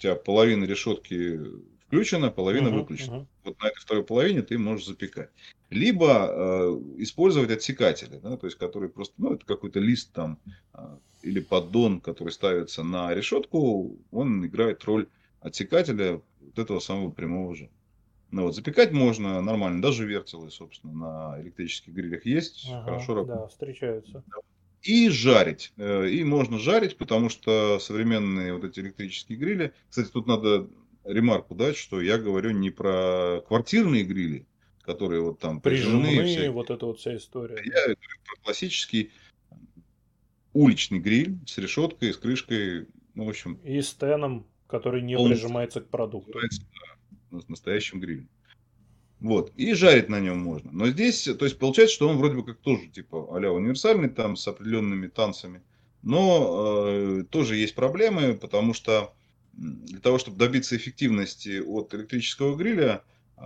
[0.00, 1.38] у тебя половина решетки
[1.86, 3.14] включена, половина uh-huh, выключена.
[3.16, 3.26] Uh-huh.
[3.44, 5.28] Вот на этой второй половине ты можешь запекать.
[5.68, 10.38] Либо э, использовать отсекатели, да, то есть который просто, ну это какой-то лист там
[10.72, 15.06] э, или поддон, который ставится на решетку, он играет роль
[15.40, 17.70] отсекателя вот этого самого прямого жара.
[18.30, 23.40] Ну, вот, запекать можно нормально, даже вертелы, собственно, на электрических грилях есть, ага, хорошо работают.
[23.42, 24.24] Да, встречаются.
[24.82, 25.72] И жарить.
[25.76, 29.74] Э, и можно жарить, потому что современные вот эти электрические грили...
[29.88, 30.68] Кстати, тут надо
[31.04, 34.46] ремарку дать, что я говорю не про квартирные грили,
[34.82, 36.20] которые вот там прижимные.
[36.20, 37.56] Прижимные, вот эта вот вся история.
[37.64, 39.10] Я говорю про классический
[40.52, 43.54] уличный гриль с решеткой, с крышкой, ну, в общем...
[43.64, 46.38] И с теном, который не прижимается к продукту
[47.30, 48.28] настоящим грилем.
[49.20, 49.52] Вот.
[49.56, 50.70] И жарить на нем можно.
[50.72, 54.36] Но здесь, то есть получается, что он вроде бы как тоже типа а универсальный, там
[54.36, 55.62] с определенными танцами.
[56.02, 59.12] Но э, тоже есть проблемы, потому что
[59.52, 63.02] для того, чтобы добиться эффективности от электрического гриля,
[63.36, 63.42] э,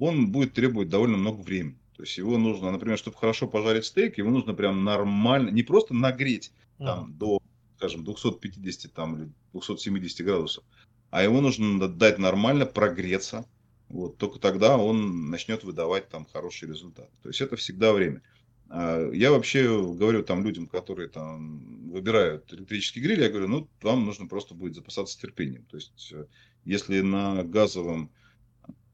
[0.00, 1.78] он будет требовать довольно много времени.
[1.96, 5.94] То есть его нужно, например, чтобы хорошо пожарить стейк, его нужно прям нормально, не просто
[5.94, 7.12] нагреть там, mm.
[7.12, 7.40] до,
[7.76, 10.64] скажем, 250 там, или 270 градусов,
[11.10, 13.46] а его нужно дать нормально прогреться.
[13.94, 17.08] Вот, только тогда он начнет выдавать там хороший результат.
[17.22, 18.22] То есть это всегда время.
[18.68, 24.04] А, я вообще говорю там людям, которые там выбирают электрический гриль, я говорю, ну, вам
[24.04, 25.64] нужно просто будет запасаться терпением.
[25.66, 26.26] То есть, э,
[26.64, 28.10] если на газовом,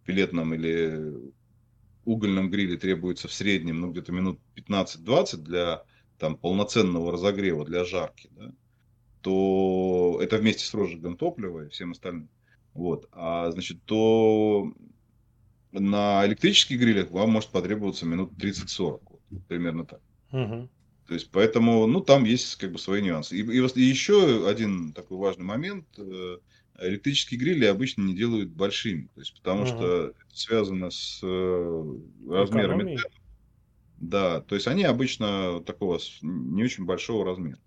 [0.05, 1.33] пилетном или
[2.05, 5.83] угольном гриле требуется в среднем, ну, где-то минут 15-20 для
[6.19, 8.53] там полноценного разогрева, для жарки, да,
[9.23, 12.29] то это вместе с розжигом топлива и всем остальным.
[12.75, 13.09] Вот.
[13.13, 14.73] А значит, то
[15.73, 19.01] на электрических грилях вам может потребоваться минут 30-40.
[19.05, 20.01] Вот, примерно так.
[20.33, 20.69] Угу.
[21.07, 23.37] То есть, поэтому, ну, там есть как бы свои нюансы.
[23.37, 25.87] И, и, и еще один такой важный момент.
[25.99, 26.39] Э,
[26.81, 29.09] электрические грили обычно не делают большими.
[29.15, 29.67] То есть, потому угу.
[29.67, 32.99] что это связано с э, размерами.
[33.99, 37.59] Да, то есть они обычно такого не очень большого размера.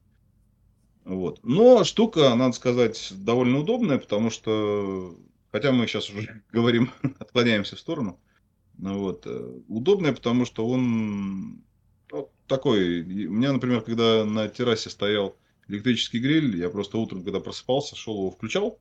[1.06, 1.40] Вот.
[1.44, 5.16] Но штука, надо сказать, довольно удобная, потому что,
[5.54, 8.20] хотя мы сейчас уже говорим, отклоняемся в сторону,
[8.78, 11.64] вот, э, удобная, потому что он
[12.12, 13.02] вот такой.
[13.02, 15.38] У меня, например, когда на террасе стоял
[15.70, 18.80] электрический гриль, я просто утром, когда просыпался, шел его включал,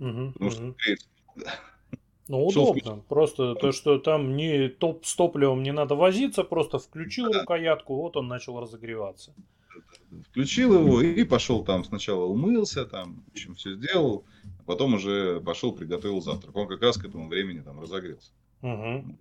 [0.00, 0.74] угу, потому что угу.
[2.26, 3.02] Ну, удобно.
[3.06, 7.40] Просто то, что там не топ с топливом не надо возиться, просто включил да.
[7.40, 9.34] рукоятку, вот он начал разогреваться
[10.30, 14.24] включил его и пошел там сначала умылся, там, в общем, все сделал,
[14.64, 16.56] а потом уже пошел, приготовил завтрак.
[16.56, 18.32] Он как раз к этому времени там разогрелся.
[18.62, 19.18] Угу.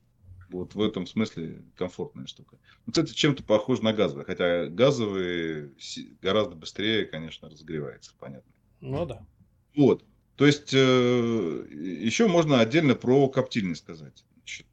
[0.49, 2.57] Вот в этом смысле комфортная штука.
[2.85, 5.71] Вот это чем-то похож на газовый, хотя газовый
[6.21, 8.51] гораздо быстрее, конечно, разогревается, понятно.
[8.79, 9.25] Ну да.
[9.75, 10.05] Вот.
[10.35, 14.23] То есть, э, еще можно отдельно про коптильни сказать.
[14.35, 14.67] Значит,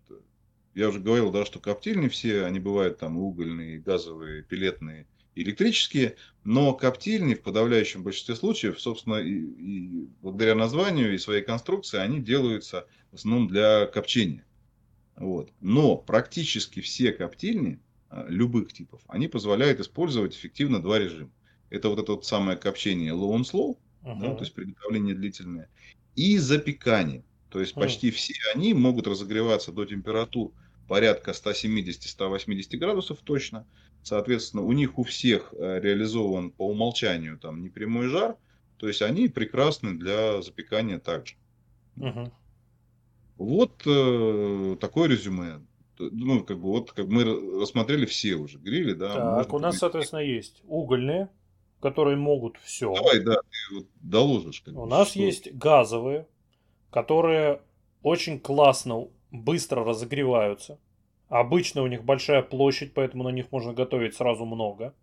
[0.75, 5.07] я уже говорил, да, что коптильни все, они бывают там угольные, газовые, пилетные,
[5.43, 11.99] электрические, но коптильни в подавляющем большинстве случаев, собственно, и, и благодаря названию и своей конструкции,
[11.99, 14.45] они делаются в основном для копчения.
[15.17, 15.51] Вот.
[15.61, 21.31] Но практически все коптильни а, любых типов, они позволяют использовать эффективно два режима.
[21.69, 24.21] Это вот это вот самое копчение low and slow, uh-huh.
[24.21, 25.69] да, то есть приготовление длительное,
[26.17, 27.23] и запекание.
[27.51, 27.81] То есть uh-huh.
[27.81, 30.53] почти все они могут разогреваться до температур
[30.91, 33.65] порядка 170-180 градусов точно.
[34.03, 38.37] Соответственно, у них у всех э, реализован по умолчанию там непрямой жар,
[38.77, 41.37] то есть они прекрасны для запекания также.
[41.97, 42.33] Uh-huh.
[43.37, 45.61] Вот э, такое резюме.
[46.01, 47.23] Ну, как бы вот как мы
[47.61, 49.15] рассмотрели все уже грили, да.
[49.45, 51.29] Так, у нас, соответственно, есть угольные,
[51.81, 52.93] которые могут все.
[52.93, 54.63] Давай, да, ты вот доложишь.
[54.63, 55.21] Как у нас что...
[55.21, 56.27] есть газовые,
[56.91, 57.63] которые
[58.03, 60.79] очень классно, быстро разогреваются.
[61.29, 64.95] Обычно у них большая площадь, поэтому на них можно готовить сразу много.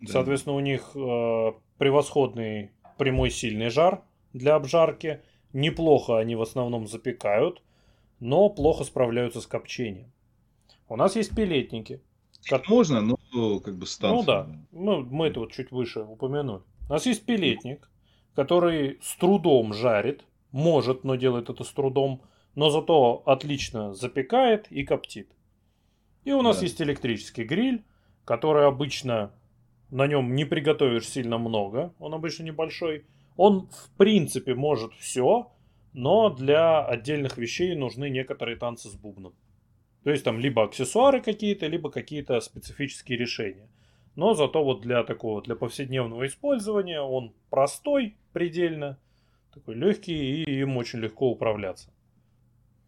[0.00, 0.12] Да.
[0.12, 5.20] Соответственно, у них э, превосходный прямой сильный жар для обжарки.
[5.52, 7.62] Неплохо они в основном запекают,
[8.20, 10.12] но плохо справляются с копчением.
[10.88, 12.00] У нас есть пилетники.
[12.48, 12.68] Как...
[12.68, 14.16] Можно, но как бы станция.
[14.16, 16.62] Ну да, мы, мы это вот чуть выше упомянули.
[16.88, 17.90] У нас есть пилетник,
[18.34, 22.22] который с трудом жарит, может, но делает это с трудом,
[22.58, 25.30] но зато отлично запекает и коптит.
[26.24, 26.64] И у нас да.
[26.64, 27.84] есть электрический гриль,
[28.24, 29.30] который обычно
[29.90, 33.04] на нем не приготовишь сильно много, он обычно небольшой.
[33.36, 35.52] Он в принципе может все,
[35.92, 39.34] но для отдельных вещей нужны некоторые танцы с бубном.
[40.02, 43.68] То есть там либо аксессуары какие-то, либо какие-то специфические решения.
[44.16, 48.98] Но зато вот для такого, для повседневного использования он простой предельно,
[49.54, 51.92] такой легкий и им очень легко управляться.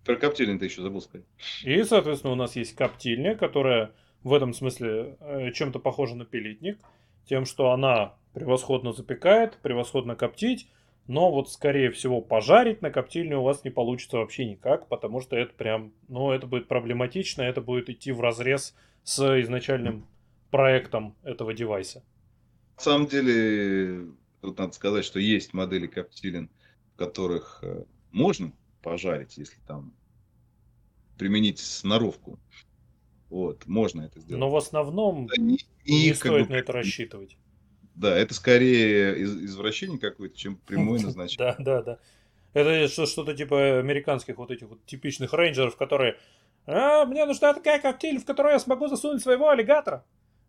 [0.04, 1.26] Про коптильню ты еще забыл сказать.
[1.62, 6.78] И, соответственно, у нас есть коптильня, которая в этом смысле э, чем-то похожа на пилитник,
[7.26, 10.68] тем, что она превосходно запекает, превосходно коптить,
[11.06, 15.36] но вот, скорее всего, пожарить на коптильне у вас не получится вообще никак, потому что
[15.36, 20.06] это прям, ну, это будет проблематично, это будет идти в разрез с изначальным
[20.50, 22.04] проектом этого девайса.
[22.76, 24.06] На самом деле,
[24.40, 26.48] тут надо сказать, что есть модели коптилен,
[26.94, 29.94] в которых э, можно пожарить, если там
[31.18, 32.38] применить сноровку.
[33.28, 34.40] Вот, можно это сделать.
[34.40, 37.36] Но в основном да, не, не стоит бы, на это рассчитывать.
[37.94, 41.54] Да, это скорее из, извращение какое-то, чем прямое назначение.
[41.58, 41.98] Да, да, да.
[42.52, 46.16] Это что-то типа американских вот этих вот типичных рейнджеров, которые
[46.66, 50.04] а, мне нужна такая коптиль, в которую я смогу засунуть своего аллигатора.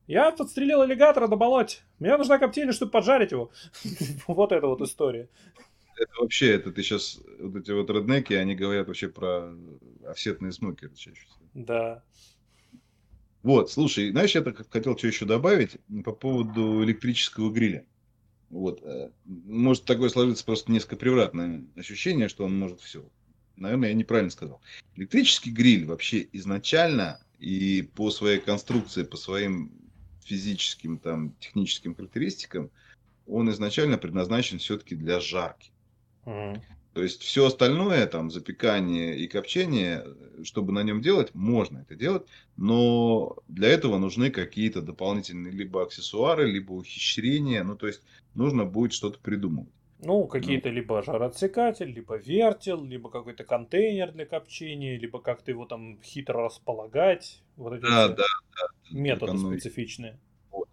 [0.08, 1.82] Я подстрелил аллигатора до болот.
[2.00, 3.52] Мне нужна коптильня, чтобы поджарить его.
[4.28, 5.30] вот эта вот история.
[6.02, 9.54] Это вообще, это ты сейчас, вот эти вот реднеки, они говорят вообще про
[10.04, 11.46] офсетные смокеры чаще всего.
[11.54, 12.04] Да.
[13.44, 17.86] Вот, слушай, знаешь, я так хотел что еще добавить по поводу электрического гриля.
[18.50, 23.08] Вот, э, может такое сложиться просто несколько превратное ощущение, что он может все.
[23.56, 24.60] Наверное, я неправильно сказал.
[24.96, 29.72] Электрический гриль вообще изначально и по своей конструкции, по своим
[30.26, 32.72] физическим, там, техническим характеристикам,
[33.28, 35.71] он изначально предназначен все-таки для жарки.
[36.26, 36.62] Mm.
[36.94, 40.06] То есть все остальное, там, запекание и копчение,
[40.44, 46.52] чтобы на нем делать, можно это делать, но для этого нужны какие-то дополнительные либо аксессуары,
[46.52, 48.02] либо ухищрения, ну, то есть
[48.36, 49.72] нужно будет что-то придумывать.
[50.04, 50.76] Ну, какие-то ну.
[50.76, 57.42] либо жароотсекатель, либо вертел, либо какой-то контейнер для копчения, либо как-то его там хитро располагать.
[57.56, 59.52] Вот эти да, да, да, методы оно...
[59.52, 60.20] специфичные.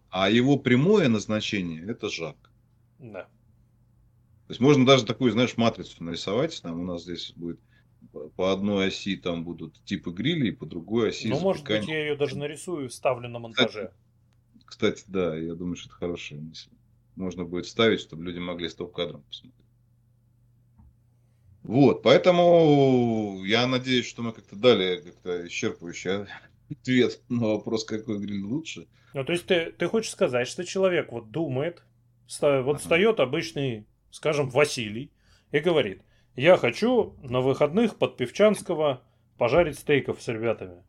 [0.09, 2.49] А его прямое назначение– это жарко.
[2.97, 3.27] Да.
[4.49, 6.59] То есть можно даже такую, знаешь, матрицу нарисовать.
[6.63, 7.59] Там у нас здесь будет
[8.35, 11.27] по одной оси там будут типы грилей, по другой оси.
[11.27, 13.91] Ну, может быть, я ее даже нарисую и вставлю на монтаже.
[14.65, 16.71] Кстати, кстати, да, я думаю, что это хорошая мысль.
[17.15, 19.53] Можно будет вставить, чтобы люди могли стоп-кадром посмотреть.
[21.61, 26.27] Вот, поэтому я надеюсь, что мы как-то дали как-то исчерпывающий
[26.71, 28.87] ответ на вопрос, какой гриль лучше.
[29.13, 31.83] Ну, то есть ты, ты хочешь сказать, что человек вот думает,
[32.41, 32.77] вот ага.
[32.79, 35.11] встает обычный скажем, Василий,
[35.51, 36.01] и говорит,
[36.35, 39.03] я хочу на выходных под Певчанского
[39.37, 40.83] пожарить стейков с ребятами.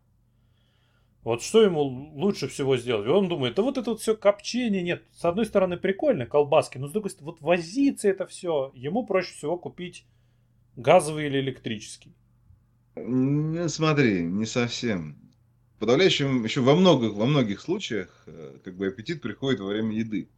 [1.22, 3.06] Вот что ему лучше всего сделать?
[3.06, 6.78] И он думает, да вот это вот все копчение, нет, с одной стороны прикольно, колбаски,
[6.78, 10.06] но с другой стороны, вот возиться это все, ему проще всего купить
[10.76, 12.14] газовый или электрический.
[12.96, 15.16] Ну, смотри, не совсем.
[15.76, 19.94] В подавляющем, еще во многих, во многих случаях, э, как бы аппетит приходит во время
[19.96, 20.28] еды.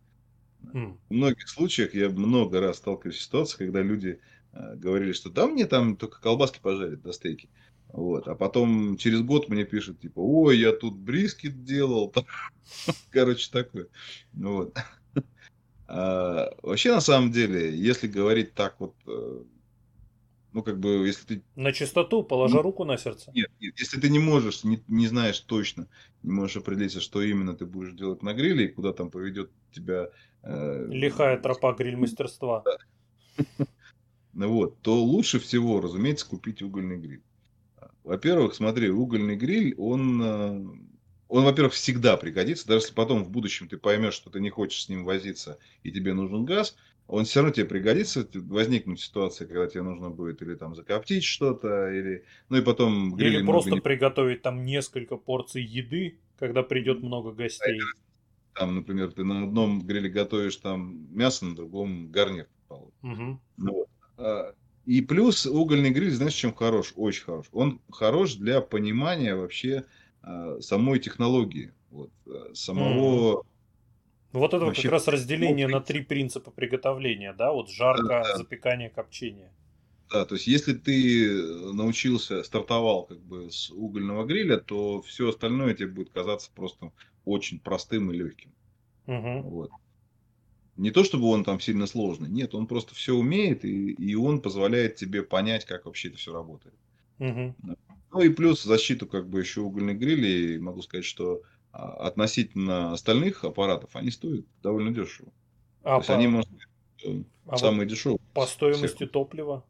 [0.73, 4.21] В многих случаях я много раз сталкиваюсь с ситуацией, когда люди
[4.53, 7.49] э, говорили, что да мне там только колбаски пожарят до стейки.
[7.89, 8.27] Вот.
[8.27, 12.13] А потом через год мне пишут, типа, ой, я тут брискет делал.
[13.11, 13.89] Короче, такое.
[14.33, 14.77] Вот.
[15.95, 19.43] А, вообще, на самом деле, если говорить так вот, э,
[20.53, 21.43] ну, как бы, если ты...
[21.57, 23.31] На чистоту, положа ну, руку на сердце.
[23.35, 25.89] Нет, нет, если ты не можешь, не, не знаешь точно,
[26.23, 30.11] не можешь определиться, что именно ты будешь делать на гриле, и куда там поведет тебя...
[30.43, 32.65] Э, Лихая тропа гриль-мастерства.
[34.35, 37.23] Ну вот, то лучше всего, разумеется, купить угольный гриль.
[38.03, 40.67] Во-первых, смотри, угольный гриль, он, э,
[41.29, 44.85] он, во-первых, всегда пригодится, даже если потом в будущем ты поймешь, что ты не хочешь
[44.85, 46.77] с ним возиться и тебе нужен газ,
[47.07, 51.91] он все равно тебе пригодится, возникнут ситуации, когда тебе нужно будет или там закоптить что-то,
[51.91, 53.17] или, ну и потом...
[53.19, 53.81] Или просто не...
[53.81, 57.81] приготовить там несколько порций еды, когда придет много гостей.
[58.55, 62.49] Там, например, ты на одном гриле готовишь там мясо, на другом гарнир.
[62.69, 63.41] Угу.
[63.57, 63.87] Ну,
[64.17, 64.57] вот.
[64.85, 66.93] И плюс угольный гриль, знаешь, чем хорош?
[66.97, 67.47] Очень хорош.
[67.53, 69.85] Он хорош для понимания вообще
[70.23, 73.43] э, самой технологии, вот, э, самого...
[73.43, 73.47] Mm.
[74.33, 74.83] Вот это вообще...
[74.83, 77.53] как раз разделение на три принципа приготовления, да?
[77.53, 78.37] Вот жарко, да, да.
[78.39, 79.53] запекание, копчение.
[80.11, 85.75] Да, то есть если ты научился, стартовал как бы с угольного гриля, то все остальное
[85.75, 86.93] тебе будет казаться просто
[87.25, 88.53] очень простым и легким.
[89.07, 89.43] Угу.
[89.49, 89.71] Вот.
[90.77, 94.41] Не то, чтобы он там сильно сложный, нет, он просто все умеет, и, и он
[94.41, 96.75] позволяет тебе понять, как вообще это все работает.
[97.19, 97.55] Угу.
[98.13, 103.97] Ну и плюс защиту как бы еще угольных грилей, могу сказать, что относительно остальных аппаратов
[103.97, 105.33] они стоят довольно дешево.
[105.83, 106.15] А То есть по...
[106.15, 106.63] они, может быть,
[107.05, 108.21] э, а самые вот дешевые.
[108.35, 109.11] По стоимости всех.
[109.11, 109.65] топлива?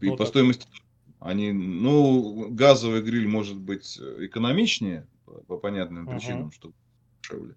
[0.00, 0.28] И ну, по так.
[0.28, 0.66] стоимости
[1.18, 6.72] они, ну, газовый гриль может быть экономичнее, по, по понятным причинам, uh что
[7.22, 7.54] дешевле.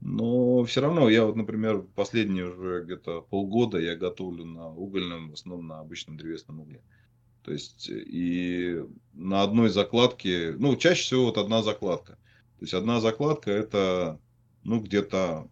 [0.00, 5.34] Но все равно, я вот, например, последние уже где-то полгода я готовлю на угольном, в
[5.34, 6.80] основном на обычном древесном угле.
[7.42, 8.82] То есть, и
[9.12, 12.12] на одной закладке, ну, чаще всего вот одна закладка.
[12.58, 14.20] То есть, одна закладка это,
[14.62, 15.48] ну, где-то,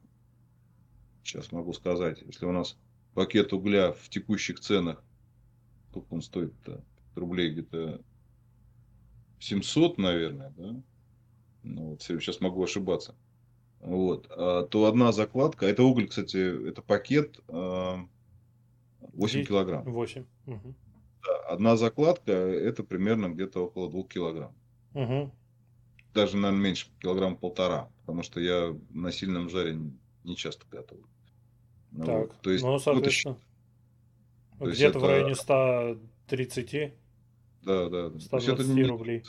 [1.24, 2.76] сейчас могу сказать, если у нас
[3.14, 5.03] пакет угля в текущих ценах,
[5.91, 6.84] сколько он стоит-то,
[7.14, 8.01] рублей где-то
[9.41, 10.82] 700, наверное, да?
[11.62, 13.14] Ну, вот, сейчас могу ошибаться
[13.80, 18.11] вот, а, то одна закладка, это уголь, кстати, это пакет 8
[19.09, 19.84] а, килограмм.
[19.84, 20.24] 8.
[20.47, 20.74] Угу.
[21.25, 24.55] Да, одна закладка это примерно где-то около 2 килограмм.
[24.95, 25.31] Угу.
[26.14, 29.79] Даже, наверное, меньше, килограмм полтора, потому что я на сильном жаре
[30.25, 31.07] не часто готовлю.
[31.93, 33.39] Ну, так, вот, то есть, ну, соответственно,
[34.59, 35.07] ну, где-то это...
[35.07, 36.95] в районе 130.
[37.62, 38.21] Да, да, да.
[38.21, 39.25] 120 это не, рублей.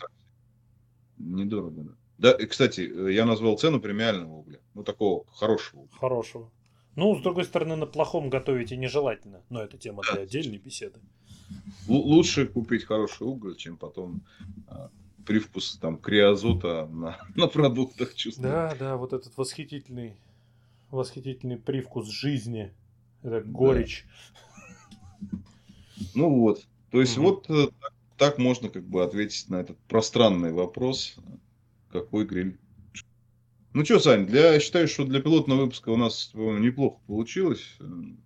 [1.17, 1.91] Недорого, да.
[2.17, 2.81] Да, и, кстати,
[3.11, 4.59] я назвал цену премиального угля.
[4.73, 5.87] Ну, такого хорошего.
[5.99, 6.51] Хорошего.
[6.95, 9.41] Ну, с другой стороны, на плохом готовить и нежелательно.
[9.49, 10.13] Но это тема да.
[10.13, 10.99] для отдельной беседы.
[11.87, 14.21] Лучше купить хороший уголь, чем потом
[14.67, 14.89] а,
[15.25, 18.51] привкус там криозота на, на продуктах чувствовать.
[18.51, 20.17] Да, да, вот этот восхитительный,
[20.91, 22.73] восхитительный привкус жизни.
[23.23, 24.05] Это горечь.
[25.21, 25.37] Да.
[26.15, 26.65] Ну вот.
[26.91, 27.27] То есть угу.
[27.27, 27.67] вот так, э,
[28.17, 31.17] так можно как бы ответить на этот пространный вопрос
[31.91, 32.57] какой гриль.
[33.73, 37.77] Ну что, Сань, для, я считаю, что для пилотного выпуска у нас неплохо получилось.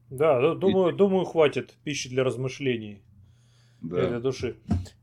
[0.09, 0.97] Да, думаю, И...
[0.97, 3.01] думаю, хватит пищи для размышлений.
[3.83, 4.07] Да.
[4.07, 4.57] Для души.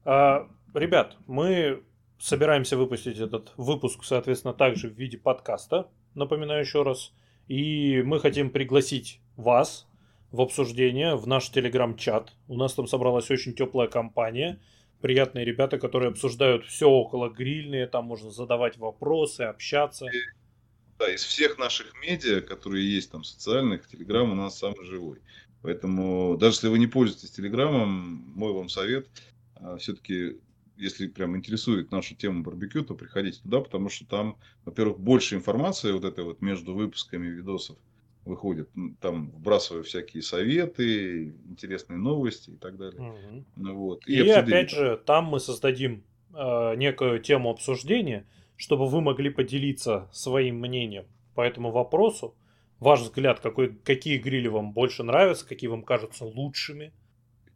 [0.04, 1.82] А, ребят, мы
[2.18, 7.12] собираемся выпустить этот выпуск, соответственно, также в виде подкаста, напоминаю еще раз.
[7.46, 9.86] И мы хотим пригласить вас
[10.30, 12.32] в обсуждение в наш телеграм-чат.
[12.48, 14.60] У нас там собралась очень теплая компания
[15.00, 20.06] приятные ребята, которые обсуждают все около грильные, там можно задавать вопросы, общаться.
[20.98, 25.20] Да, из всех наших медиа, которые есть там социальных, Телеграм у нас самый живой.
[25.62, 29.08] Поэтому даже если вы не пользуетесь Телеграмом, мой вам совет,
[29.56, 30.38] а, все-таки
[30.80, 35.92] если прям интересует нашу тему барбекю, то приходите туда, потому что там, во-первых, больше информации
[35.92, 37.76] вот этой вот между выпусками видосов
[38.24, 38.68] выходит,
[39.00, 43.00] там вбрасываю всякие советы, интересные новости и так далее.
[43.00, 43.44] Угу.
[43.56, 44.06] Ну, вот.
[44.06, 46.02] И, и опять же, там мы создадим
[46.34, 52.34] э, некую тему обсуждения, чтобы вы могли поделиться своим мнением по этому вопросу.
[52.80, 56.92] Ваш взгляд, какой, какие грили вам больше нравятся, какие вам кажутся лучшими.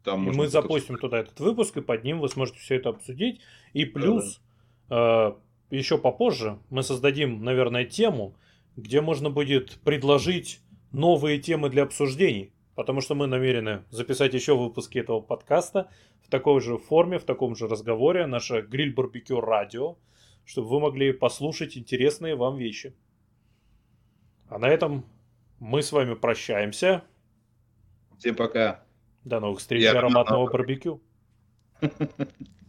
[0.05, 3.41] Там и мы запустим туда этот выпуск, и под ним вы сможете все это обсудить.
[3.73, 4.43] И плюс,
[4.91, 5.37] да,
[5.71, 8.37] э, еще попозже мы создадим, наверное, тему,
[8.77, 10.61] где можно будет предложить
[10.93, 15.89] новые темы для обсуждений, потому что мы намерены записать еще выпуски этого подкаста
[16.23, 19.97] в такой же форме, в таком же разговоре, наше гриль-барбекю радио,
[20.45, 22.95] чтобы вы могли послушать интересные вам вещи.
[24.49, 25.05] А на этом
[25.59, 27.05] мы с вами прощаемся.
[28.19, 28.85] Всем пока.
[29.25, 31.03] До новых встреч и ароматного барбекю.